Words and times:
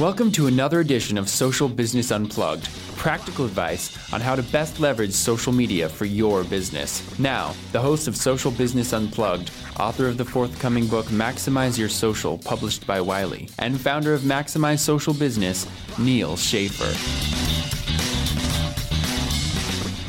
Welcome 0.00 0.32
to 0.32 0.46
another 0.46 0.80
edition 0.80 1.18
of 1.18 1.28
Social 1.28 1.68
Business 1.68 2.10
Unplugged 2.10 2.70
practical 2.96 3.44
advice 3.44 3.94
on 4.14 4.22
how 4.22 4.34
to 4.34 4.42
best 4.44 4.80
leverage 4.80 5.12
social 5.12 5.52
media 5.52 5.90
for 5.90 6.06
your 6.06 6.42
business. 6.42 7.18
Now, 7.18 7.54
the 7.72 7.82
host 7.82 8.08
of 8.08 8.16
Social 8.16 8.50
Business 8.50 8.94
Unplugged, 8.94 9.50
author 9.78 10.06
of 10.06 10.16
the 10.16 10.24
forthcoming 10.24 10.86
book 10.86 11.04
Maximize 11.08 11.76
Your 11.76 11.90
Social, 11.90 12.38
published 12.38 12.86
by 12.86 12.98
Wiley, 12.98 13.50
and 13.58 13.78
founder 13.78 14.14
of 14.14 14.22
Maximize 14.22 14.78
Social 14.78 15.12
Business, 15.12 15.66
Neal 15.98 16.34
Schaffer. 16.34 16.94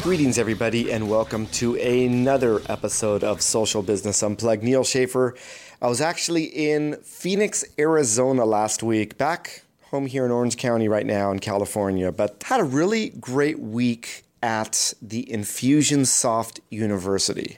Greetings, 0.01 0.39
everybody, 0.39 0.89
and 0.89 1.09
welcome 1.09 1.47
to 1.47 1.75
another 1.75 2.61
episode 2.69 3.25
of 3.25 3.41
Social 3.41 3.81
Business 3.81 4.23
Unplugged. 4.23 4.63
Neal 4.63 4.85
Schaffer. 4.85 5.35
I 5.81 5.89
was 5.89 5.99
actually 5.99 6.45
in 6.45 6.95
Phoenix, 7.03 7.65
Arizona 7.77 8.45
last 8.45 8.83
week, 8.83 9.17
back 9.17 9.63
home 9.91 10.05
here 10.05 10.23
in 10.23 10.31
Orange 10.31 10.55
County 10.55 10.87
right 10.87 11.05
now 11.05 11.31
in 11.31 11.39
California, 11.39 12.13
but 12.13 12.41
had 12.43 12.61
a 12.61 12.63
really 12.63 13.09
great 13.09 13.59
week 13.59 14.23
at 14.41 14.93
the 15.01 15.27
Infusionsoft 15.29 16.61
University. 16.69 17.57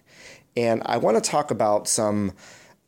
And 0.58 0.82
I 0.88 0.98
want 0.98 1.24
to 1.24 1.30
talk 1.30 1.52
about 1.52 1.88
some 1.88 2.32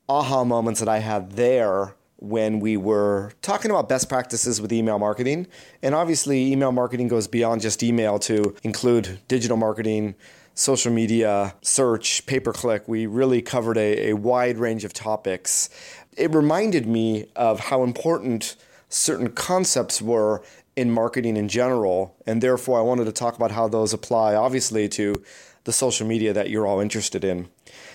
aha 0.09 0.43
moments 0.43 0.79
that 0.79 0.89
I 0.89 0.97
had 0.97 1.33
there 1.33 1.93
when 2.17 2.59
we 2.59 2.75
were 2.75 3.33
talking 3.43 3.69
about 3.69 3.87
best 3.87 4.09
practices 4.09 4.59
with 4.59 4.73
email 4.73 4.97
marketing. 4.97 5.45
And 5.83 5.93
obviously, 5.93 6.51
email 6.51 6.71
marketing 6.71 7.07
goes 7.07 7.27
beyond 7.27 7.61
just 7.61 7.83
email 7.83 8.17
to 8.19 8.55
include 8.63 9.19
digital 9.27 9.57
marketing, 9.57 10.15
social 10.55 10.91
media, 10.91 11.53
search, 11.61 12.25
pay 12.25 12.39
per 12.39 12.51
click. 12.51 12.87
We 12.87 13.05
really 13.05 13.43
covered 13.43 13.77
a, 13.77 14.09
a 14.09 14.13
wide 14.13 14.57
range 14.57 14.83
of 14.85 14.91
topics. 14.91 15.69
It 16.17 16.33
reminded 16.33 16.87
me 16.87 17.27
of 17.35 17.59
how 17.59 17.83
important 17.83 18.55
certain 18.89 19.31
concepts 19.31 20.01
were 20.01 20.43
in 20.75 20.91
marketing 20.91 21.37
in 21.37 21.47
general. 21.47 22.15
And 22.25 22.41
therefore, 22.41 22.79
I 22.79 22.83
wanted 22.83 23.05
to 23.05 23.11
talk 23.11 23.35
about 23.35 23.51
how 23.51 23.67
those 23.67 23.93
apply, 23.93 24.35
obviously, 24.35 24.89
to 24.89 25.15
the 25.63 25.73
social 25.73 26.05
media 26.07 26.33
that 26.33 26.49
you're 26.49 26.67
all 26.67 26.79
interested 26.79 27.23
in. 27.23 27.49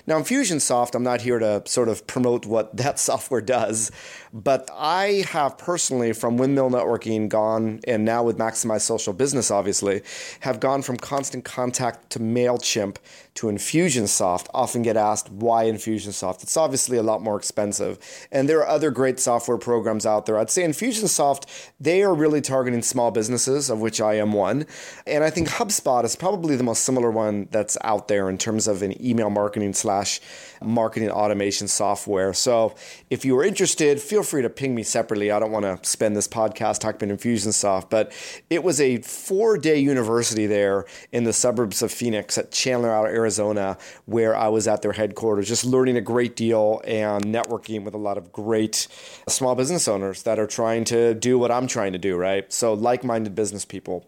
Now, 0.07 0.19
Infusionsoft, 0.19 0.95
I'm 0.95 1.03
not 1.03 1.21
here 1.21 1.39
to 1.39 1.63
sort 1.67 1.89
of 1.89 2.07
promote 2.07 2.47
what 2.47 2.77
that 2.77 2.99
software 2.99 3.41
does, 3.41 3.91
but 4.33 4.69
I 4.73 5.25
have 5.29 5.59
personally, 5.59 6.13
from 6.13 6.37
Windmill 6.37 6.71
Networking, 6.71 7.29
gone, 7.29 7.81
and 7.87 8.05
now 8.05 8.23
with 8.23 8.39
Maximize 8.39 8.83
Social 8.83 9.13
Business, 9.13 9.51
obviously, 9.51 10.03
have 10.41 10.61
gone 10.61 10.83
from 10.83 10.97
constant 10.97 11.45
contact 11.45 12.11
to 12.11 12.19
MailChimp 12.19 12.97
to 13.35 13.47
Infusionsoft. 13.47 14.49
Often 14.53 14.83
get 14.83 14.97
asked 14.97 15.31
why 15.31 15.65
Infusionsoft. 15.65 16.43
It's 16.43 16.57
obviously 16.57 16.97
a 16.97 17.03
lot 17.03 17.23
more 17.23 17.37
expensive. 17.37 17.99
And 18.33 18.49
there 18.49 18.59
are 18.59 18.69
other 18.69 18.91
great 18.91 19.21
software 19.21 19.59
programs 19.59 20.07
out 20.07 20.27
there. 20.27 20.39
I'd 20.39 20.51
say 20.51 20.63
Infusionsoft, 20.63 21.71
they 21.79 22.03
are 22.03 22.15
really 22.15 22.41
targeting 22.41 22.83
small 22.83 23.11
businesses, 23.11 23.71
of 23.71 23.81
which 23.81 24.01
I 24.01 24.15
am 24.15 24.33
one. 24.33 24.67
And 25.07 25.25
I 25.25 25.31
think 25.31 25.49
HubSpot 25.49 26.05
is 26.05 26.17
probably 26.17 26.57
the 26.57 26.65
most 26.65 26.85
similar 26.85 27.11
one 27.11 27.49
that's 27.51 27.79
out 27.83 28.09
there 28.09 28.29
in 28.29 28.39
terms 28.39 28.67
of 28.67 28.83
an 28.83 29.01
email 29.05 29.31
marketing 29.31 29.60
slash 29.73 30.21
marketing 30.63 31.11
automation 31.11 31.69
software. 31.69 32.33
So 32.35 32.75
if 33.09 33.25
you 33.25 33.39
are 33.39 33.45
interested, 33.45 34.01
feel 34.01 34.23
free 34.23 34.43
to 34.43 34.51
ping 34.51 34.75
me 34.75 34.83
separately. 34.83 35.31
I 35.31 35.39
don't 35.39 35.53
want 35.53 35.65
to 35.65 35.79
spend 35.89 36.17
this 36.17 36.29
podcast 36.29 36.81
talking 36.81 37.11
about 37.11 37.19
Infusionsoft, 37.21 37.91
but 37.91 38.13
it 38.51 38.63
was 38.63 38.81
a 38.81 38.99
four 38.99 39.57
day 39.59 39.79
university 39.79 40.47
there 40.47 40.85
in 41.13 41.25
the 41.25 41.33
suburbs 41.33 41.83
of 41.83 41.91
Phoenix 41.91 42.37
at 42.37 42.53
Chandler, 42.53 42.91
Arizona, 43.07 43.79
where 44.07 44.37
I 44.37 44.49
was 44.49 44.69
at 44.69 44.83
their 44.83 44.93
headquarters, 44.93 45.49
just 45.49 45.65
learning 45.65 45.97
a 45.97 46.03
great 46.03 46.37
deal 46.37 46.81
and 46.85 47.25
networking 47.25 47.85
with 47.85 47.95
a 47.95 47.99
lot 47.99 48.19
of 48.19 48.33
great 48.33 48.87
small 49.29 49.55
business 49.55 49.89
owners 49.89 50.23
that 50.25 50.39
are 50.39 50.47
trying 50.47 50.85
to 50.85 51.15
do 51.15 51.39
what 51.39 51.51
I'm 51.51 51.67
trying 51.67 51.93
to 51.93 51.99
do, 51.99 52.17
right? 52.17 52.51
So 52.53 52.75
like 52.75 53.05
minded 53.05 53.35
business 53.35 53.65
people. 53.65 54.07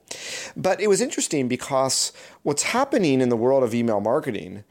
But 0.57 0.81
it 0.81 0.89
was 0.89 1.01
interesting 1.01 1.49
because 1.49 2.13
what's 2.43 2.63
happening 2.65 3.21
in 3.21 3.29
the 3.29 3.37
world 3.37 3.63
of 3.63 3.75
email 3.75 4.01
marketing 4.01 4.65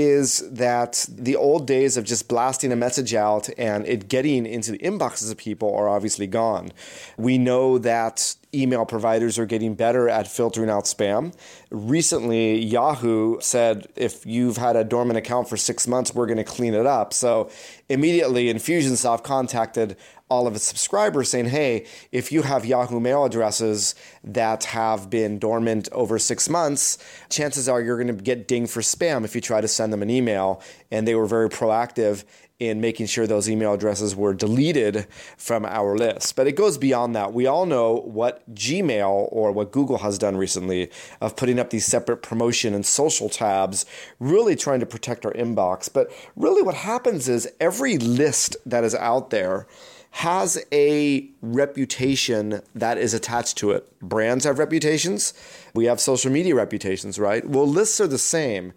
is 0.00 0.38
that 0.50 1.06
the 1.08 1.36
old 1.36 1.66
days 1.66 1.96
of 1.96 2.04
just 2.04 2.28
blasting 2.28 2.72
a 2.72 2.76
message 2.76 3.14
out 3.14 3.48
and 3.58 3.86
it 3.86 4.08
getting 4.08 4.46
into 4.46 4.72
the 4.72 4.78
inboxes 4.78 5.30
of 5.30 5.36
people 5.36 5.74
are 5.74 5.88
obviously 5.88 6.26
gone. 6.26 6.72
We 7.16 7.38
know 7.38 7.78
that 7.78 8.36
email 8.54 8.84
providers 8.84 9.38
are 9.38 9.46
getting 9.46 9.74
better 9.74 10.08
at 10.08 10.28
filtering 10.28 10.68
out 10.68 10.84
spam. 10.84 11.34
Recently, 11.70 12.58
Yahoo 12.58 13.40
said 13.40 13.86
if 13.96 14.26
you've 14.26 14.58
had 14.58 14.76
a 14.76 14.84
dormant 14.84 15.16
account 15.16 15.48
for 15.48 15.56
six 15.56 15.88
months, 15.88 16.14
we're 16.14 16.26
going 16.26 16.36
to 16.36 16.44
clean 16.44 16.74
it 16.74 16.86
up. 16.86 17.14
So 17.14 17.50
immediately, 17.88 18.52
Infusionsoft 18.52 19.22
contacted 19.22 19.96
all 20.32 20.46
of 20.46 20.56
its 20.56 20.64
subscribers 20.64 21.28
saying, 21.28 21.44
hey, 21.44 21.84
if 22.10 22.32
you 22.32 22.40
have 22.40 22.64
Yahoo 22.64 22.98
mail 22.98 23.26
addresses 23.26 23.94
that 24.24 24.64
have 24.64 25.10
been 25.10 25.38
dormant 25.38 25.90
over 25.92 26.18
six 26.18 26.48
months, 26.48 26.96
chances 27.28 27.68
are 27.68 27.82
you're 27.82 28.02
going 28.02 28.16
to 28.16 28.22
get 28.22 28.48
dinged 28.48 28.72
for 28.72 28.80
spam 28.80 29.26
if 29.26 29.34
you 29.34 29.42
try 29.42 29.60
to 29.60 29.68
send 29.68 29.92
them 29.92 30.00
an 30.02 30.08
email. 30.08 30.62
And 30.90 31.06
they 31.06 31.14
were 31.14 31.26
very 31.26 31.50
proactive 31.50 32.24
in 32.58 32.80
making 32.80 33.04
sure 33.04 33.26
those 33.26 33.50
email 33.50 33.74
addresses 33.74 34.16
were 34.16 34.32
deleted 34.32 35.06
from 35.36 35.66
our 35.66 35.98
list. 35.98 36.34
But 36.34 36.46
it 36.46 36.52
goes 36.52 36.78
beyond 36.78 37.14
that. 37.14 37.34
We 37.34 37.46
all 37.46 37.66
know 37.66 37.96
what 38.04 38.54
Gmail 38.54 39.28
or 39.32 39.52
what 39.52 39.72
Google 39.72 39.98
has 39.98 40.16
done 40.16 40.36
recently 40.36 40.88
of 41.20 41.36
putting 41.36 41.58
up 41.58 41.70
these 41.70 41.84
separate 41.84 42.18
promotion 42.22 42.72
and 42.72 42.86
social 42.86 43.28
tabs, 43.28 43.84
really 44.18 44.56
trying 44.56 44.80
to 44.80 44.86
protect 44.86 45.26
our 45.26 45.32
inbox. 45.32 45.92
But 45.92 46.10
really, 46.36 46.62
what 46.62 46.76
happens 46.76 47.28
is 47.28 47.52
every 47.60 47.98
list 47.98 48.56
that 48.64 48.84
is 48.84 48.94
out 48.94 49.30
there 49.30 49.66
has 50.12 50.62
a 50.72 51.26
reputation 51.40 52.60
that 52.74 52.98
is 52.98 53.14
attached 53.14 53.56
to 53.58 53.70
it. 53.70 53.98
Brands 54.00 54.44
have 54.44 54.58
reputations. 54.58 55.32
We 55.74 55.86
have 55.86 56.00
social 56.00 56.30
media 56.30 56.54
reputations, 56.54 57.18
right? 57.18 57.46
Well, 57.48 57.66
lists 57.66 58.00
are 58.00 58.06
the 58.06 58.18
same. 58.18 58.74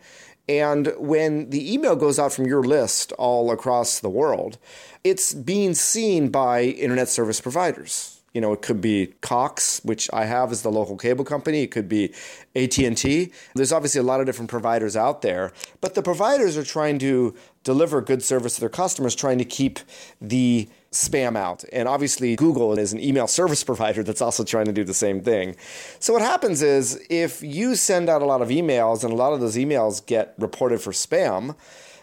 And 0.47 0.93
when 0.97 1.49
the 1.49 1.73
email 1.73 1.95
goes 1.95 2.19
out 2.19 2.31
from 2.31 2.45
your 2.45 2.63
list 2.63 3.11
all 3.13 3.51
across 3.51 3.99
the 3.99 4.09
world, 4.09 4.57
it's 5.03 5.33
being 5.33 5.73
seen 5.73 6.29
by 6.29 6.63
internet 6.63 7.09
service 7.09 7.41
providers. 7.41 8.21
You 8.33 8.41
know, 8.41 8.53
it 8.53 8.61
could 8.61 8.79
be 8.79 9.13
Cox, 9.21 9.81
which 9.83 10.09
I 10.13 10.25
have 10.25 10.51
as 10.51 10.61
the 10.61 10.71
local 10.71 10.97
cable 10.97 11.25
company. 11.25 11.63
It 11.63 11.71
could 11.71 11.89
be 11.89 12.13
AT&T. 12.55 13.31
There's 13.55 13.71
obviously 13.71 13.99
a 13.99 14.03
lot 14.03 14.19
of 14.19 14.25
different 14.25 14.49
providers 14.49 14.95
out 14.95 15.21
there, 15.21 15.51
but 15.79 15.95
the 15.95 16.01
providers 16.03 16.57
are 16.57 16.63
trying 16.63 16.99
to 16.99 17.33
deliver 17.63 18.01
good 18.01 18.23
service 18.23 18.55
to 18.55 18.59
their 18.59 18.69
customers, 18.69 19.15
trying 19.15 19.37
to 19.37 19.45
keep 19.45 19.79
the 20.21 20.67
spam 20.95 21.37
out. 21.37 21.63
And 21.71 21.87
obviously, 21.87 22.35
Google 22.35 22.77
is 22.77 22.93
an 22.93 22.99
email 22.99 23.27
service 23.27 23.63
provider 23.71 24.03
that's 24.03 24.21
also 24.21 24.43
trying 24.43 24.65
to 24.65 24.73
do 24.73 24.83
the 24.83 24.93
same 24.93 25.21
thing. 25.21 25.55
So, 25.99 26.13
what 26.13 26.21
happens 26.21 26.61
is 26.61 27.05
if 27.09 27.43
you 27.43 27.75
send 27.75 28.09
out 28.09 28.21
a 28.21 28.25
lot 28.25 28.41
of 28.41 28.49
emails 28.49 29.03
and 29.03 29.13
a 29.13 29.15
lot 29.15 29.33
of 29.33 29.39
those 29.41 29.55
emails 29.55 30.05
get 30.05 30.33
reported 30.37 30.81
for 30.81 30.91
spam, 30.91 31.55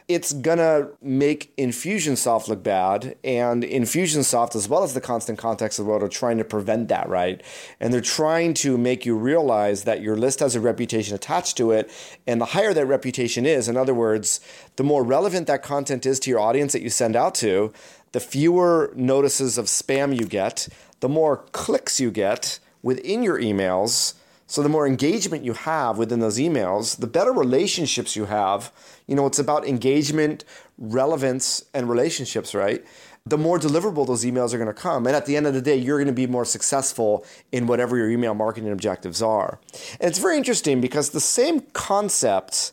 it's 0.08 0.32
gonna 0.32 0.88
make 1.00 1.56
Infusionsoft 1.56 2.48
look 2.48 2.62
bad, 2.62 3.16
and 3.22 3.62
Infusionsoft, 3.62 4.56
as 4.56 4.68
well 4.68 4.82
as 4.82 4.94
the 4.94 5.00
constant 5.00 5.38
contacts 5.38 5.78
of 5.78 5.84
the 5.84 5.90
world, 5.90 6.02
are 6.02 6.08
trying 6.08 6.38
to 6.38 6.44
prevent 6.44 6.88
that, 6.88 7.08
right? 7.08 7.42
And 7.80 7.92
they're 7.92 8.00
trying 8.00 8.54
to 8.54 8.76
make 8.76 9.06
you 9.06 9.16
realize 9.16 9.84
that 9.84 10.02
your 10.02 10.16
list 10.16 10.40
has 10.40 10.54
a 10.54 10.60
reputation 10.60 11.14
attached 11.14 11.56
to 11.58 11.70
it, 11.70 11.90
and 12.26 12.40
the 12.40 12.46
higher 12.46 12.74
that 12.74 12.86
reputation 12.86 13.46
is, 13.46 13.68
in 13.68 13.76
other 13.76 13.94
words, 13.94 14.40
the 14.76 14.84
more 14.84 15.04
relevant 15.04 15.46
that 15.46 15.62
content 15.62 16.06
is 16.06 16.18
to 16.20 16.30
your 16.30 16.40
audience 16.40 16.72
that 16.72 16.82
you 16.82 16.90
send 16.90 17.16
out 17.16 17.34
to, 17.36 17.72
the 18.12 18.20
fewer 18.20 18.92
notices 18.94 19.56
of 19.56 19.66
spam 19.66 20.18
you 20.18 20.26
get, 20.26 20.68
the 21.00 21.08
more 21.08 21.38
clicks 21.52 21.98
you 21.98 22.10
get 22.10 22.58
within 22.82 23.22
your 23.22 23.38
emails. 23.38 24.14
So 24.52 24.62
the 24.62 24.68
more 24.68 24.86
engagement 24.86 25.46
you 25.46 25.54
have 25.54 25.96
within 25.96 26.20
those 26.20 26.38
emails, 26.38 26.98
the 26.98 27.06
better 27.06 27.32
relationships 27.32 28.14
you 28.14 28.26
have. 28.26 28.70
You 29.06 29.14
know, 29.14 29.24
it's 29.24 29.38
about 29.38 29.66
engagement, 29.66 30.44
relevance, 30.76 31.64
and 31.72 31.88
relationships, 31.88 32.54
right? 32.54 32.84
The 33.24 33.38
more 33.38 33.58
deliverable 33.58 34.06
those 34.06 34.26
emails 34.26 34.52
are 34.52 34.58
going 34.58 34.66
to 34.66 34.74
come. 34.74 35.06
And 35.06 35.16
at 35.16 35.24
the 35.24 35.38
end 35.38 35.46
of 35.46 35.54
the 35.54 35.62
day, 35.62 35.76
you're 35.76 35.96
going 35.96 36.06
to 36.08 36.12
be 36.12 36.26
more 36.26 36.44
successful 36.44 37.24
in 37.50 37.66
whatever 37.66 37.96
your 37.96 38.10
email 38.10 38.34
marketing 38.34 38.70
objectives 38.70 39.22
are. 39.22 39.58
And 39.98 40.10
it's 40.10 40.18
very 40.18 40.36
interesting 40.36 40.82
because 40.82 41.08
the 41.08 41.20
same 41.20 41.62
concept 41.72 42.72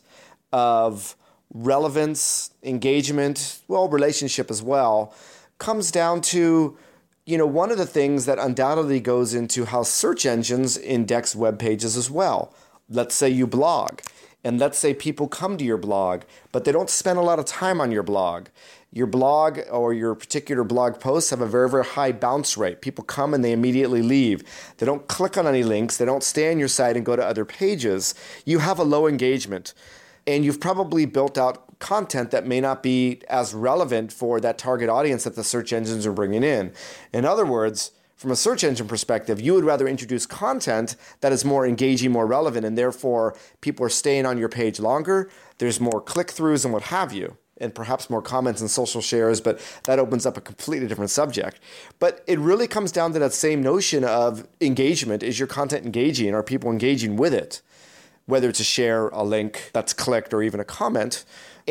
of 0.52 1.16
relevance, 1.54 2.50
engagement, 2.62 3.60
well, 3.68 3.88
relationship 3.88 4.50
as 4.50 4.62
well, 4.62 5.14
comes 5.56 5.90
down 5.90 6.20
to 6.20 6.76
you 7.30 7.38
know 7.38 7.46
one 7.46 7.70
of 7.70 7.78
the 7.78 7.86
things 7.86 8.26
that 8.26 8.40
undoubtedly 8.40 8.98
goes 8.98 9.34
into 9.34 9.64
how 9.64 9.84
search 9.84 10.26
engines 10.26 10.76
index 10.76 11.36
web 11.36 11.60
pages 11.60 11.96
as 11.96 12.10
well. 12.10 12.52
Let's 12.88 13.14
say 13.14 13.28
you 13.28 13.46
blog, 13.46 14.00
and 14.42 14.58
let's 14.58 14.78
say 14.78 14.94
people 14.94 15.28
come 15.28 15.56
to 15.56 15.64
your 15.64 15.76
blog, 15.76 16.22
but 16.50 16.64
they 16.64 16.72
don't 16.72 16.90
spend 16.90 17.20
a 17.20 17.22
lot 17.22 17.38
of 17.38 17.44
time 17.44 17.80
on 17.80 17.92
your 17.92 18.02
blog. 18.02 18.48
Your 18.92 19.06
blog 19.06 19.60
or 19.70 19.94
your 19.94 20.16
particular 20.16 20.64
blog 20.64 20.98
posts 20.98 21.30
have 21.30 21.40
a 21.40 21.46
very, 21.46 21.70
very 21.70 21.84
high 21.84 22.10
bounce 22.10 22.56
rate. 22.56 22.82
People 22.82 23.04
come 23.04 23.32
and 23.32 23.44
they 23.44 23.52
immediately 23.52 24.02
leave. 24.02 24.42
They 24.78 24.86
don't 24.86 25.06
click 25.06 25.38
on 25.38 25.46
any 25.46 25.62
links, 25.62 25.98
they 25.98 26.04
don't 26.04 26.24
stay 26.24 26.50
on 26.50 26.58
your 26.58 26.66
site 26.66 26.96
and 26.96 27.06
go 27.06 27.14
to 27.14 27.24
other 27.24 27.44
pages. 27.44 28.12
You 28.44 28.58
have 28.58 28.80
a 28.80 28.84
low 28.84 29.06
engagement 29.06 29.72
and 30.26 30.44
you've 30.44 30.60
probably 30.60 31.06
built 31.06 31.38
out 31.38 31.69
content 31.80 32.30
that 32.30 32.46
may 32.46 32.60
not 32.60 32.82
be 32.82 33.20
as 33.28 33.52
relevant 33.52 34.12
for 34.12 34.40
that 34.40 34.58
target 34.58 34.88
audience 34.88 35.24
that 35.24 35.34
the 35.34 35.42
search 35.42 35.72
engines 35.72 36.06
are 36.06 36.12
bringing 36.12 36.44
in. 36.44 36.72
In 37.12 37.24
other 37.24 37.44
words, 37.44 37.90
from 38.20 38.30
a 38.30 38.36
search 38.36 38.62
engine 38.64 38.86
perspective, 38.86 39.40
you 39.40 39.54
would 39.54 39.64
rather 39.64 39.88
introduce 39.88 40.26
content 40.26 40.94
that 41.22 41.32
is 41.32 41.42
more 41.42 41.66
engaging, 41.66 42.12
more 42.12 42.26
relevant, 42.26 42.66
and 42.66 42.76
therefore 42.76 43.34
people 43.62 43.84
are 43.84 43.88
staying 43.88 44.26
on 44.26 44.36
your 44.36 44.50
page 44.50 44.78
longer. 44.78 45.30
There's 45.56 45.80
more 45.80 46.02
click 46.02 46.26
throughs 46.26 46.66
and 46.66 46.74
what 46.74 46.82
have 46.82 47.14
you, 47.14 47.38
and 47.56 47.74
perhaps 47.74 48.10
more 48.10 48.20
comments 48.20 48.60
and 48.60 48.70
social 48.70 49.00
shares, 49.00 49.40
but 49.40 49.58
that 49.84 49.98
opens 49.98 50.26
up 50.26 50.36
a 50.36 50.42
completely 50.42 50.86
different 50.86 51.10
subject. 51.10 51.60
But 51.98 52.22
it 52.26 52.38
really 52.38 52.68
comes 52.68 52.92
down 52.92 53.14
to 53.14 53.18
that 53.20 53.32
same 53.32 53.62
notion 53.62 54.04
of 54.04 54.46
engagement. 54.60 55.22
Is 55.22 55.38
your 55.38 55.48
content 55.48 55.86
engaging? 55.86 56.34
Are 56.34 56.42
people 56.42 56.70
engaging 56.70 57.16
with 57.16 57.32
it? 57.32 57.62
Whether 58.26 58.50
it's 58.50 58.60
a 58.60 58.64
share, 58.64 59.08
a 59.08 59.24
link 59.24 59.70
that's 59.72 59.94
clicked, 59.94 60.34
or 60.34 60.42
even 60.42 60.60
a 60.60 60.64
comment 60.64 61.24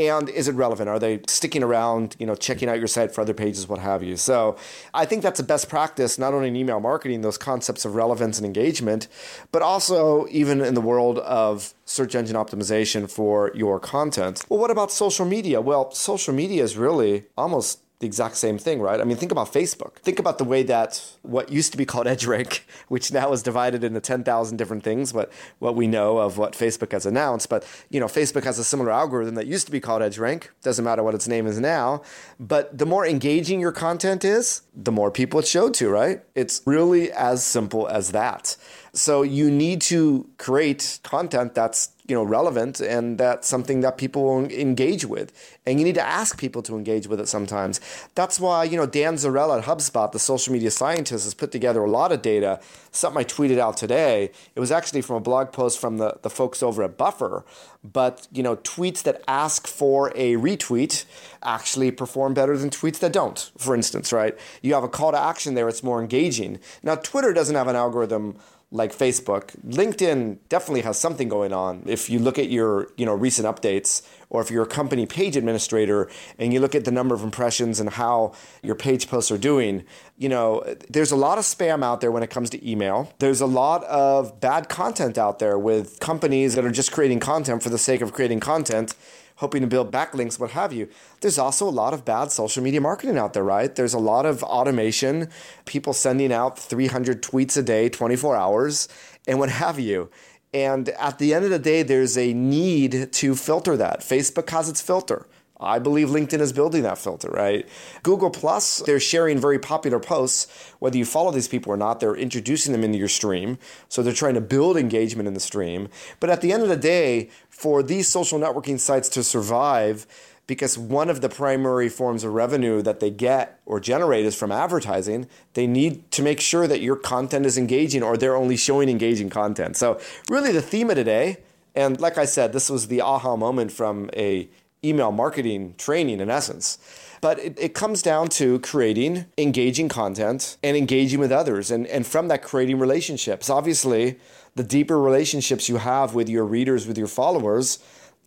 and 0.07 0.29
is 0.29 0.47
it 0.47 0.55
relevant? 0.55 0.87
Are 0.87 0.99
they 0.99 1.21
sticking 1.27 1.63
around, 1.63 2.15
you 2.19 2.25
know, 2.25 2.35
checking 2.35 2.69
out 2.69 2.77
your 2.77 2.87
site 2.87 3.13
for 3.13 3.21
other 3.21 3.33
pages, 3.33 3.67
what 3.67 3.79
have 3.79 4.03
you? 4.03 4.15
So 4.15 4.55
I 4.93 5.05
think 5.05 5.23
that's 5.23 5.39
a 5.39 5.43
best 5.43 5.67
practice, 5.67 6.17
not 6.17 6.33
only 6.33 6.47
in 6.47 6.55
email 6.55 6.79
marketing, 6.79 7.21
those 7.21 7.37
concepts 7.37 7.83
of 7.85 7.95
relevance 7.95 8.37
and 8.37 8.45
engagement, 8.45 9.07
but 9.51 9.61
also 9.61 10.27
even 10.29 10.61
in 10.61 10.73
the 10.73 10.81
world 10.81 11.19
of 11.19 11.73
search 11.85 12.15
engine 12.15 12.35
optimization 12.35 13.09
for 13.09 13.51
your 13.53 13.79
content. 13.79 14.45
Well, 14.47 14.59
what 14.59 14.71
about 14.71 14.91
social 14.91 15.25
media? 15.25 15.59
Well, 15.59 15.91
social 15.91 16.33
media 16.33 16.63
is 16.63 16.77
really 16.77 17.25
almost 17.37 17.79
the 17.99 18.07
exact 18.07 18.37
same 18.37 18.57
thing, 18.57 18.79
right? 18.81 19.01
I 19.01 19.03
mean, 19.03 19.17
think 19.17 19.31
about 19.31 19.51
Facebook. 19.51 19.95
Think 19.97 20.19
about 20.19 20.37
the 20.37 20.45
way 20.45 20.63
that 20.63 21.03
what 21.21 21.51
used 21.51 21.73
to 21.73 21.77
be 21.77 21.85
called 21.85 22.07
EdgeRank, 22.13 22.61
which 22.87 23.11
now 23.11 23.33
is 23.33 23.43
divided 23.43 23.83
into 23.83 23.99
10,000 23.99 24.57
different 24.57 24.83
things, 24.83 25.11
but 25.11 25.31
what 25.59 25.75
we 25.75 25.85
know 25.85 26.17
of 26.17 26.37
what 26.37 26.53
Facebook 26.53 26.93
has 26.93 27.05
announced. 27.05 27.49
But, 27.49 27.65
you 27.89 27.99
know, 27.99 28.07
Facebook 28.07 28.45
has 28.45 28.57
a 28.57 28.63
similar 28.63 28.91
algorithm 28.91 29.35
that 29.35 29.47
used 29.47 29.65
to 29.65 29.71
be 29.71 29.81
called 29.81 30.01
EdgeRank. 30.01 30.47
Doesn't 30.63 30.85
matter 30.85 31.03
what 31.03 31.13
its 31.13 31.27
name 31.27 31.45
is 31.45 31.59
now. 31.59 32.01
But 32.39 32.77
the 32.77 32.85
more 32.85 33.05
engaging 33.05 33.59
your 33.59 33.73
content 33.73 34.23
is, 34.23 34.61
the 34.73 34.93
more 34.93 35.11
people 35.11 35.41
it's 35.41 35.49
showed 35.49 35.73
to, 35.75 35.89
right? 35.89 36.23
It's 36.35 36.61
really 36.65 37.11
as 37.11 37.43
simple 37.43 37.87
as 37.89 38.11
that. 38.13 38.55
So 38.93 39.23
you 39.23 39.51
need 39.51 39.81
to 39.81 40.29
create 40.37 40.99
content 41.03 41.53
that's 41.53 41.91
you 42.09 42.15
know 42.15 42.23
relevant 42.23 42.79
and 42.79 43.17
that's 43.17 43.47
something 43.47 43.81
that 43.81 43.97
people 43.97 44.45
engage 44.45 45.05
with. 45.05 45.31
And 45.65 45.79
you 45.79 45.85
need 45.85 45.95
to 45.95 46.01
ask 46.01 46.39
people 46.39 46.61
to 46.63 46.75
engage 46.75 47.07
with 47.07 47.19
it 47.19 47.27
sometimes. 47.27 47.79
That's 48.15 48.39
why 48.39 48.63
you 48.63 48.77
know 48.77 48.85
dan 48.85 49.15
zarrella 49.15 49.59
at 49.59 49.65
hubspot 49.65 50.11
the 50.11 50.19
social 50.19 50.53
media 50.53 50.71
scientist 50.71 51.25
has 51.25 51.33
put 51.33 51.51
together 51.51 51.83
a 51.83 51.89
lot 51.89 52.11
of 52.11 52.21
data. 52.21 52.59
Something 52.91 53.21
i 53.21 53.23
tweeted 53.23 53.59
out 53.59 53.77
today 53.77 54.31
it 54.55 54.59
was 54.59 54.71
actually 54.71 55.01
from 55.01 55.15
a 55.17 55.19
blog 55.19 55.51
post 55.51 55.79
from 55.79 55.97
the, 55.97 56.17
the 56.21 56.29
folks 56.29 56.63
over 56.63 56.83
at 56.83 56.97
buffer 56.97 57.45
but 57.83 58.27
you 58.31 58.43
know 58.43 58.55
tweets 58.57 59.03
that 59.03 59.21
ask 59.27 59.67
for 59.67 60.11
a 60.15 60.35
retweet 60.35 61.05
actually 61.43 61.91
perform 61.91 62.33
better 62.33 62.57
than 62.57 62.69
tweets 62.69 62.99
that 62.99 63.13
don't 63.13 63.51
for 63.57 63.75
instance 63.75 64.11
right? 64.11 64.37
You 64.61 64.73
have 64.73 64.83
a 64.83 64.89
call 64.89 65.11
to 65.11 65.19
action 65.19 65.53
there 65.53 65.69
it's 65.69 65.83
more 65.83 66.01
engaging. 66.01 66.59
Now 66.83 66.95
twitter 66.95 67.33
doesn't 67.33 67.55
have 67.55 67.67
an 67.67 67.75
algorithm 67.75 68.37
like 68.71 68.95
Facebook. 68.95 69.55
LinkedIn 69.67 70.37
definitely 70.47 70.81
has 70.81 70.97
something 70.99 71.27
going 71.27 71.51
on. 71.51 71.83
If 71.87 72.09
you 72.09 72.19
look 72.19 72.37
at 72.37 72.49
your, 72.49 72.89
you 72.97 73.05
know, 73.05 73.15
recent 73.15 73.47
updates 73.47 74.03
or 74.29 74.41
if 74.41 74.51
you're 74.51 74.63
a 74.63 74.67
company 74.67 75.07
page 75.07 75.35
administrator 75.35 76.07
and 76.37 76.53
you 76.53 76.59
look 76.59 76.75
at 76.75 76.85
the 76.85 76.91
number 76.91 77.15
of 77.15 77.23
impressions 77.23 77.79
and 77.79 77.89
how 77.89 78.33
your 78.61 78.75
page 78.75 79.09
posts 79.09 79.31
are 79.31 79.39
doing, 79.39 79.83
you 80.17 80.29
know, 80.29 80.63
there's 80.87 81.11
a 81.11 81.15
lot 81.15 81.39
of 81.39 81.45
spam 81.45 81.83
out 81.83 81.99
there 81.99 82.11
when 82.11 82.21
it 82.21 82.29
comes 82.29 82.49
to 82.51 82.69
email. 82.69 83.11
There's 83.17 83.41
a 83.41 83.47
lot 83.47 83.83
of 83.85 84.39
bad 84.39 84.69
content 84.69 85.17
out 85.17 85.39
there 85.39 85.57
with 85.57 85.99
companies 85.99 86.53
that 86.53 86.63
are 86.63 86.71
just 86.71 86.91
creating 86.91 87.21
content 87.21 87.63
for 87.63 87.69
the 87.69 87.79
sake 87.79 88.01
of 88.01 88.13
creating 88.13 88.39
content 88.39 88.93
hoping 89.39 89.61
to 89.61 89.67
build 89.67 89.91
backlinks, 89.91 90.39
what 90.39 90.51
have 90.51 90.71
you. 90.71 90.87
There's 91.21 91.37
also 91.37 91.67
a 91.67 91.71
lot 91.71 91.93
of 91.93 92.05
bad 92.05 92.31
social 92.31 92.61
media 92.61 92.81
marketing 92.81 93.17
out 93.17 93.33
there, 93.33 93.43
right? 93.43 93.73
There's 93.73 93.93
a 93.93 93.99
lot 93.99 94.25
of 94.25 94.43
automation, 94.43 95.29
people 95.65 95.93
sending 95.93 96.31
out 96.31 96.59
300 96.59 97.23
tweets 97.23 97.57
a 97.57 97.63
day, 97.63 97.89
24 97.89 98.35
hours, 98.35 98.87
and 99.27 99.39
what 99.39 99.49
have 99.49 99.79
you. 99.79 100.09
And 100.53 100.89
at 100.89 101.19
the 101.19 101.33
end 101.33 101.45
of 101.45 101.51
the 101.51 101.59
day, 101.59 101.83
there's 101.83 102.17
a 102.17 102.33
need 102.33 103.13
to 103.13 103.35
filter 103.35 103.77
that. 103.77 104.01
Facebook 104.01 104.49
has 104.49 104.67
its 104.67 104.81
filter. 104.81 105.25
I 105.59 105.79
believe 105.79 106.07
LinkedIn 106.07 106.39
is 106.39 106.53
building 106.53 106.83
that 106.83 106.97
filter, 106.97 107.29
right? 107.29 107.67
Google 108.01 108.29
Plus, 108.29 108.79
they're 108.85 108.99
sharing 108.99 109.39
very 109.39 109.59
popular 109.59 109.99
posts. 109.99 110.47
Whether 110.79 110.97
you 110.97 111.05
follow 111.05 111.31
these 111.31 111.49
people 111.49 111.73
or 111.73 111.77
not, 111.77 111.99
they're 111.99 112.15
introducing 112.15 112.71
them 112.71 112.83
into 112.83 112.97
your 112.97 113.09
stream. 113.09 113.57
So 113.89 114.01
they're 114.01 114.13
trying 114.13 114.35
to 114.35 114.41
build 114.41 114.77
engagement 114.77 115.27
in 115.27 115.33
the 115.33 115.41
stream. 115.41 115.89
But 116.21 116.29
at 116.29 116.39
the 116.39 116.53
end 116.53 116.63
of 116.63 116.69
the 116.69 116.77
day, 116.77 117.29
for 117.49 117.83
these 117.83 118.07
social 118.07 118.39
networking 118.39 118.79
sites 118.79 119.09
to 119.09 119.23
survive, 119.23 120.07
because 120.47 120.77
one 120.77 121.09
of 121.09 121.21
the 121.21 121.29
primary 121.29 121.89
forms 121.89 122.23
of 122.23 122.33
revenue 122.33 122.81
that 122.81 123.01
they 123.01 123.11
get 123.11 123.59
or 123.65 123.79
generate 123.79 124.25
is 124.25 124.35
from 124.35 124.51
advertising, 124.51 125.27
they 125.53 125.67
need 125.67 126.09
to 126.11 126.23
make 126.23 126.39
sure 126.39 126.67
that 126.67 126.81
your 126.81 126.95
content 126.95 127.45
is 127.45 127.57
engaging 127.57 128.01
or 128.01 128.17
they're 128.17 128.35
only 128.35 128.57
showing 128.57 128.89
engaging 128.89 129.29
content. 129.29 129.75
So, 129.77 129.99
really, 130.27 130.51
the 130.51 130.61
theme 130.61 130.89
of 130.89 130.95
today, 130.95 131.37
and 131.75 131.99
like 131.99 132.17
I 132.17 132.25
said, 132.25 132.51
this 132.51 132.69
was 132.69 132.87
the 132.87 133.01
aha 133.01 133.35
moment 133.35 133.71
from 133.71 134.09
a 134.15 134.49
email 134.83 135.11
marketing 135.11 135.75
training 135.77 136.19
in 136.19 136.29
essence. 136.29 136.77
But 137.21 137.39
it, 137.39 137.59
it 137.59 137.73
comes 137.73 138.01
down 138.01 138.29
to 138.29 138.59
creating 138.59 139.25
engaging 139.37 139.89
content 139.89 140.57
and 140.63 140.77
engaging 140.77 141.19
with 141.19 141.31
others. 141.31 141.69
And, 141.69 141.85
and 141.87 142.07
from 142.07 142.29
that, 142.29 142.43
creating 142.43 142.79
relationships. 142.79 143.49
Obviously, 143.49 144.17
the 144.55 144.63
deeper 144.63 144.99
relationships 144.99 145.67
you 145.67 145.77
have 145.77 146.13
with 146.13 146.29
your 146.29 146.45
readers, 146.45 146.87
with 146.87 146.97
your 146.97 147.07
followers, 147.07 147.79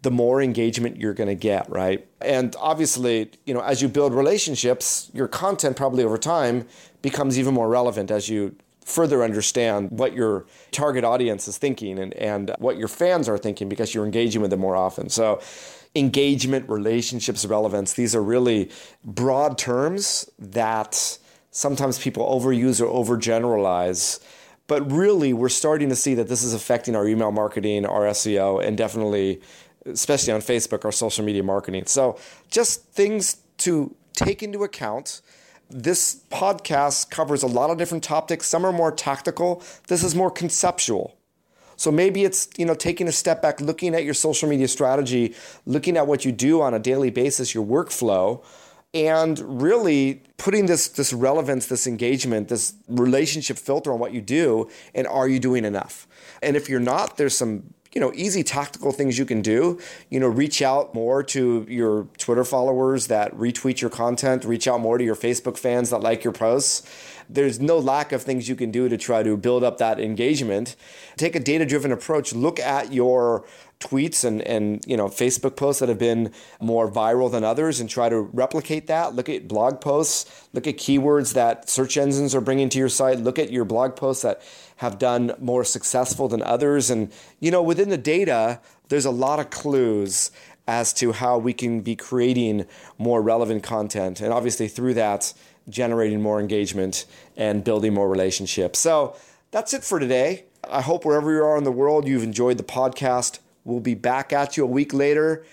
the 0.03 0.11
more 0.11 0.43
engagement 0.43 0.97
you're 0.97 1.15
going 1.15 1.29
to 1.29 1.35
get, 1.35 1.69
right? 1.71 2.07
And 2.21 2.55
obviously, 2.59 3.31
you 3.47 3.55
know, 3.55 3.61
as 3.61 3.81
you 3.81 3.89
build 3.89 4.13
relationships, 4.13 5.11
your 5.15 5.29
content 5.29 5.77
probably 5.77 6.05
over 6.05 6.19
time 6.19 6.67
becomes 7.03 7.39
even 7.39 7.55
more 7.55 7.69
relevant 7.69 8.11
as 8.11 8.29
you 8.29 8.55
further 8.85 9.23
understand 9.23 9.91
what 9.93 10.13
your 10.13 10.45
target 10.73 11.05
audience 11.05 11.47
is 11.47 11.57
thinking 11.57 12.01
and, 12.01 12.13
and 12.15 12.53
what 12.59 12.77
your 12.77 12.89
fans 12.89 13.29
are 13.29 13.39
thinking 13.39 13.69
because 13.69 13.95
you're 13.95 14.05
engaging 14.05 14.43
with 14.43 14.51
them 14.51 14.61
more 14.61 14.75
often. 14.75 15.09
So 15.09 15.41
engagement, 15.95 16.69
relationships, 16.69 17.45
relevance. 17.45 17.93
These 17.93 18.15
are 18.15 18.23
really 18.23 18.71
broad 19.05 19.59
terms 19.59 20.31
that 20.39 21.19
sometimes 21.51 21.99
people 21.99 22.27
overuse 22.29 22.81
or 22.81 22.87
overgeneralize. 22.87 24.25
But 24.67 24.91
really, 24.91 25.33
we're 25.33 25.49
starting 25.49 25.89
to 25.91 25.97
see 25.97 26.15
that 26.15 26.29
this 26.29 26.43
is 26.43 26.55
affecting 26.55 26.97
our 26.97 27.07
email 27.07 27.31
marketing, 27.31 27.85
our 27.85 28.03
SEO, 28.03 28.65
and 28.65 28.77
definitely, 28.77 29.41
especially 29.85 30.33
on 30.33 30.41
Facebook, 30.41 30.85
our 30.85 30.93
social 30.93 31.25
media 31.25 31.43
marketing. 31.43 31.85
So, 31.87 32.19
just 32.51 32.85
things 32.93 33.39
to 33.59 33.95
take 34.15 34.43
into 34.43 34.65
account. 34.65 35.21
This 35.69 36.23
podcast 36.31 37.11
covers 37.11 37.43
a 37.43 37.47
lot 37.47 37.71
of 37.71 37.79
different 37.79 38.05
topics. 38.05 38.47
Some 38.47 38.65
are 38.65 38.73
more 38.73 38.93
tactical. 38.93 39.63
This 39.89 40.05
is 40.05 40.15
more 40.15 40.31
conceptual. 40.31 41.17
So 41.83 41.91
maybe 41.91 42.23
it's, 42.23 42.49
you 42.57 42.65
know, 42.65 42.77
taking 42.77 43.09
a 43.09 43.13
step 43.13 43.43
back, 43.43 43.61
looking 43.61 43.93
at 43.97 44.05
your 44.05 44.15
social 44.15 44.49
media 44.49 44.69
strategy, 44.69 45.35
looking 45.67 45.97
at 45.97 46.07
what 46.07 46.25
you 46.25 46.31
do 46.31 46.61
on 46.61 46.75
a 46.75 46.79
daily 46.79 47.11
basis, 47.11 47.57
your 47.57 47.67
workflow, 47.67 48.41
and 48.95 49.41
really 49.61 50.23
putting 50.37 50.67
this 50.67 50.87
this 50.87 51.13
relevance, 51.13 51.67
this 51.67 51.89
engagement, 51.89 52.47
this 52.47 52.75
relationship 52.87 53.59
filter 53.59 53.93
on 53.93 53.99
what 53.99 54.13
you 54.13 54.21
do 54.21 54.71
and 54.95 55.09
are 55.09 55.27
you 55.27 55.41
doing 55.41 55.65
enough? 55.65 56.07
And 56.41 56.55
if 56.55 56.69
you're 56.69 56.79
not, 56.79 57.17
there's 57.17 57.37
some 57.37 57.75
you 57.93 58.01
know 58.01 58.13
easy 58.15 58.43
tactical 58.43 58.91
things 58.93 59.19
you 59.19 59.27
can 59.27 59.43
do 59.43 59.79
you 60.09 60.19
know 60.19 60.27
reach 60.27 60.63
out 60.63 60.95
more 60.95 61.23
to 61.23 61.67
your 61.69 62.09
twitter 62.17 62.43
followers 62.43 63.09
that 63.09 63.35
retweet 63.37 63.83
your 63.83 63.91
content 63.91 64.45
reach 64.45 64.67
out 64.67 64.81
more 64.81 64.97
to 64.97 65.05
your 65.05 65.15
facebook 65.15 65.59
fans 65.59 65.91
that 65.91 66.01
like 66.01 66.25
your 66.25 66.33
posts 66.33 66.89
there's 67.29 67.61
no 67.61 67.79
lack 67.79 68.13
of 68.13 68.23
things 68.23 68.49
you 68.49 68.57
can 68.57 68.71
do 68.71 68.89
to 68.89 68.97
try 68.97 69.23
to 69.23 69.37
build 69.37 69.65
up 69.65 69.79
that 69.79 70.01
engagement. 70.01 70.77
Take 71.17 71.35
a 71.37 71.41
data 71.41 71.65
driven 71.67 71.93
approach. 71.93 72.35
Look 72.35 72.59
at 72.61 72.93
your 72.93 73.45
tweets 73.81 74.25
and, 74.25 74.41
and 74.43 74.85
you 74.87 74.97
know 74.97 75.09
Facebook 75.09 75.57
posts 75.57 75.81
that 75.81 75.89
have 75.89 75.99
been 75.99 76.33
more 76.61 76.91
viral 76.91 77.31
than 77.31 77.43
others 77.43 77.81
and 77.81 77.91
try 77.91 78.09
to 78.09 78.21
replicate 78.21 78.87
that. 78.87 79.15
Look 79.15 79.29
at 79.29 79.49
blog 79.49 79.81
posts, 79.81 80.49
look 80.53 80.67
at 80.67 80.77
keywords 80.77 81.35
that 81.35 81.69
search 81.69 81.97
engines 81.97 82.35
are 82.35 82.41
bringing 82.41 82.69
to 82.71 82.79
your 82.79 82.89
site, 82.89 83.19
look 83.19 83.39
at 83.39 83.51
your 83.51 83.65
blog 83.65 83.97
posts 83.97 84.23
that 84.23 84.41
have 84.77 84.99
done 84.99 85.33
more 85.39 85.65
successful 85.65 86.27
than 86.29 86.43
others 86.43 86.91
and 86.91 87.13
you 87.39 87.51
know 87.51 87.63
within 87.63 87.89
the 87.89 87.97
data 87.97 88.61
there's 88.89 89.05
a 89.05 89.11
lot 89.11 89.39
of 89.39 89.49
clues 89.49 90.33
as 90.67 90.93
to 90.93 91.13
how 91.13 91.39
we 91.39 91.53
can 91.53 91.81
be 91.81 91.95
creating 91.95 92.67
more 92.99 93.23
relevant 93.23 93.63
content 93.63 94.21
and 94.21 94.33
obviously 94.33 94.67
through 94.67 94.93
that 94.93 95.33
generating 95.69 96.21
more 96.21 96.41
engagement 96.41 97.07
and 97.37 97.65
building 97.65 97.95
more 97.95 98.09
relationships. 98.09 98.79
So 98.79 99.17
that's 99.51 99.75
it 99.75 99.85
for 99.85 99.99
today. 99.99 100.45
I 100.69 100.81
hope 100.81 101.05
wherever 101.05 101.33
you 101.33 101.43
are 101.45 101.57
in 101.57 101.65
the 101.65 101.73
world, 101.73 102.07
you've 102.07 102.23
enjoyed 102.23 102.57
the 102.57 102.65
podcast. 102.65 103.39
We'll 103.65 103.81
be 103.81 103.95
back 103.95 104.33
at 104.33 104.57
you 104.57 104.65
a 104.65 104.67
week 104.67 104.93
later. 104.93 105.45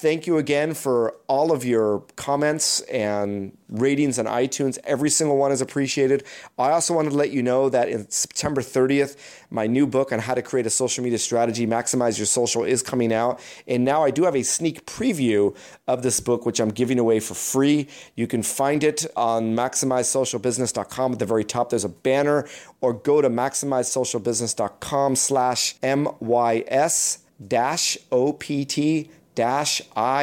Thank 0.00 0.28
you 0.28 0.38
again 0.38 0.74
for 0.74 1.16
all 1.26 1.50
of 1.50 1.64
your 1.64 2.04
comments 2.14 2.82
and 2.82 3.58
ratings 3.68 4.20
on 4.20 4.26
iTunes. 4.26 4.78
Every 4.84 5.10
single 5.10 5.36
one 5.36 5.50
is 5.50 5.60
appreciated. 5.60 6.22
I 6.56 6.70
also 6.70 6.94
wanted 6.94 7.10
to 7.10 7.16
let 7.16 7.32
you 7.32 7.42
know 7.42 7.68
that 7.68 7.88
in 7.88 8.08
September 8.08 8.60
30th, 8.60 9.16
my 9.50 9.66
new 9.66 9.88
book 9.88 10.12
on 10.12 10.20
how 10.20 10.34
to 10.34 10.40
create 10.40 10.66
a 10.66 10.70
social 10.70 11.02
media 11.02 11.18
strategy, 11.18 11.66
Maximize 11.66 12.16
Your 12.16 12.26
Social, 12.26 12.62
is 12.62 12.80
coming 12.80 13.12
out. 13.12 13.40
And 13.66 13.84
now 13.84 14.04
I 14.04 14.12
do 14.12 14.22
have 14.22 14.36
a 14.36 14.44
sneak 14.44 14.86
preview 14.86 15.56
of 15.88 16.04
this 16.04 16.20
book, 16.20 16.46
which 16.46 16.60
I'm 16.60 16.70
giving 16.70 17.00
away 17.00 17.18
for 17.18 17.34
free. 17.34 17.88
You 18.14 18.28
can 18.28 18.44
find 18.44 18.84
it 18.84 19.04
on 19.16 19.56
MaximizeSocialBusiness.com. 19.56 21.14
At 21.14 21.18
the 21.18 21.26
very 21.26 21.42
top, 21.42 21.70
there's 21.70 21.82
a 21.82 21.88
banner, 21.88 22.48
or 22.80 22.92
go 22.92 23.20
to 23.20 23.28
MaximizeSocialBusiness.com 23.28 25.16
slash 25.16 25.74
MYS 25.82 27.18
dash 27.46 27.98
OPT 28.12 29.08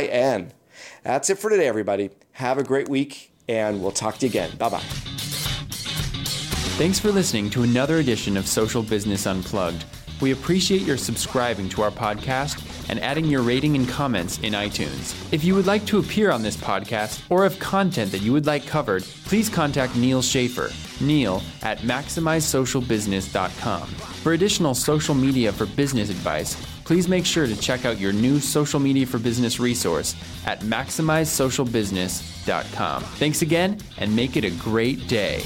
in. 0.02 0.52
That's 1.04 1.30
it 1.30 1.38
for 1.38 1.50
today, 1.50 1.68
everybody. 1.68 2.10
Have 2.34 2.58
a 2.58 2.64
great 2.64 2.90
week, 2.90 3.32
and 3.48 3.82
we'll 3.82 3.92
talk 3.92 4.18
to 4.18 4.26
you 4.26 4.30
again. 4.30 4.56
Bye 4.58 4.70
bye. 4.70 4.84
Thanks 6.78 7.00
for 7.00 7.12
listening 7.12 7.50
to 7.52 7.64
another 7.64 7.98
edition 7.98 8.36
of 8.36 8.48
Social 8.48 8.84
Business 8.84 9.26
Unplugged. 9.26 9.86
We 10.22 10.32
appreciate 10.32 10.82
your 10.82 10.98
subscribing 10.98 11.70
to 11.70 11.84
our 11.84 11.92
podcast 11.92 12.75
and 12.90 13.00
adding 13.00 13.26
your 13.26 13.42
rating 13.42 13.76
and 13.76 13.88
comments 13.88 14.40
in 14.40 14.54
iTunes. 14.54 15.16
If 15.34 15.44
you 15.44 15.56
would 15.56 15.66
like 15.66 15.86
to 15.88 16.00
appear 16.00 16.32
on 16.32 16.42
this 16.42 16.58
podcast 16.58 17.24
or 17.30 17.44
have 17.44 17.60
content 17.60 18.12
that 18.12 18.22
you 18.22 18.34
would 18.34 18.46
like 18.46 18.68
covered, 18.68 19.04
please 19.26 19.50
contact 19.50 19.96
Neal 19.96 20.22
Schaffer, 20.22 20.70
neil 21.02 21.42
at 21.64 21.80
MaximizeSocialBusiness.com. 21.80 23.88
For 23.88 24.34
additional 24.34 24.76
social 24.76 25.16
media 25.16 25.52
for 25.52 25.66
business 25.66 26.10
advice, 26.10 26.56
please 26.86 27.08
make 27.08 27.26
sure 27.26 27.48
to 27.48 27.56
check 27.56 27.86
out 27.86 28.00
your 28.00 28.14
new 28.14 28.40
social 28.40 28.80
media 28.80 29.06
for 29.06 29.18
business 29.18 29.60
resource 29.60 30.16
at 30.46 30.62
MaximizeSocialBusiness.com. 30.62 33.04
Thanks 33.04 33.42
again 33.42 33.80
and 33.98 34.16
make 34.16 34.38
it 34.38 34.44
a 34.44 34.52
great 34.52 35.08
day. 35.08 35.42